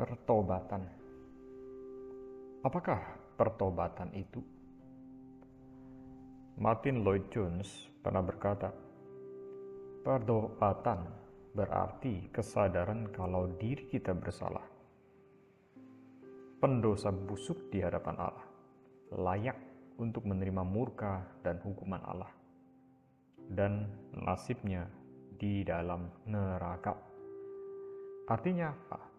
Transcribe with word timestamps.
Pertobatan. 0.00 0.80
Apakah 2.64 3.20
pertobatan 3.36 4.08
itu? 4.16 4.40
Martin 6.56 7.04
Lloyd 7.04 7.28
Jones 7.28 7.68
pernah 8.00 8.24
berkata, 8.24 8.72
"Pertobatan 10.00 11.04
berarti 11.52 12.32
kesadaran 12.32 13.12
kalau 13.12 13.52
diri 13.60 13.92
kita 13.92 14.16
bersalah, 14.16 14.64
pendosa 16.64 17.12
busuk 17.12 17.68
di 17.68 17.84
hadapan 17.84 18.16
Allah, 18.24 18.48
layak 19.20 19.60
untuk 20.00 20.24
menerima 20.24 20.64
murka 20.64 21.28
dan 21.44 21.60
hukuman 21.60 22.00
Allah, 22.08 22.32
dan 23.52 23.84
nasibnya 24.16 24.88
di 25.36 25.60
dalam 25.60 26.08
neraka." 26.24 26.96
Artinya 28.24 28.72
apa? 28.72 29.09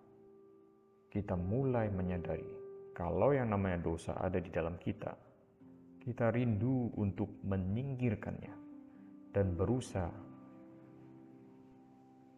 Kita 1.12 1.36
mulai 1.36 1.92
menyadari 1.92 2.62
kalau 2.96 3.36
yang 3.36 3.52
namanya 3.52 3.84
dosa 3.84 4.16
ada 4.16 4.40
di 4.40 4.48
dalam 4.48 4.80
kita, 4.80 5.12
kita 6.00 6.32
rindu 6.32 6.92
untuk 6.96 7.44
menyingkirkannya 7.44 8.56
dan 9.36 9.56
berusaha 9.60 10.12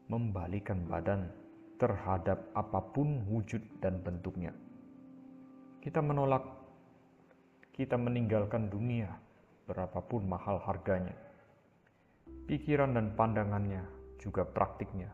membalikan 0.09 0.86
badan 0.90 1.30
terhadap 1.78 2.50
apa 2.58 2.80
pun 2.95 3.22
wujud 3.30 3.62
dan 3.78 4.02
bentuknya. 4.02 4.55
Kita 5.81 6.02
menolak, 6.02 6.42
kita 7.78 7.98
meninggalkan 7.98 8.73
dunia 8.73 9.09
berapapun 9.70 10.26
mahal 10.26 10.62
harganya. 10.64 11.17
Pikiran 12.50 12.94
dan 12.94 13.14
pandangannya 13.20 13.84
juga 14.17 14.48
praktiknya. 14.48 15.12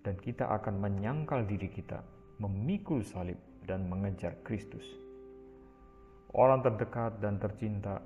Dan 0.00 0.16
kita 0.20 0.48
akan 0.60 0.80
menyangkal 0.80 1.44
diri 1.44 1.68
kita 1.68 2.19
memikul 2.40 3.04
salib 3.04 3.36
dan 3.68 3.84
mengejar 3.86 4.40
Kristus. 4.40 4.82
Orang 6.32 6.64
terdekat 6.64 7.20
dan 7.20 7.36
tercinta 7.36 8.00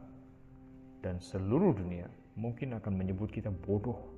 dan 0.98 1.22
seluruh 1.22 1.76
dunia 1.76 2.10
mungkin 2.34 2.74
akan 2.74 2.92
menyebut 2.98 3.30
kita 3.30 3.54
bodoh 3.54 4.10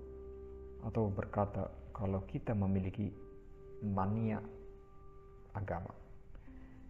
atau 0.89 1.13
berkata 1.13 1.69
kalau 1.93 2.25
kita 2.25 2.57
memiliki 2.57 3.13
mania 3.85 4.41
agama. 5.53 5.93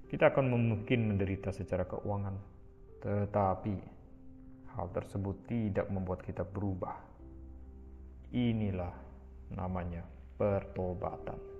Kita 0.07 0.31
akan 0.31 0.47
mungkin 0.55 1.11
menderita 1.11 1.51
secara 1.51 1.83
keuangan, 1.83 2.37
tetapi 3.03 3.75
hal 4.79 4.87
tersebut 4.95 5.51
tidak 5.51 5.91
membuat 5.91 6.23
kita 6.23 6.47
berubah. 6.47 6.95
Inilah 8.31 8.95
namanya 9.51 10.07
pertobatan. 10.39 11.56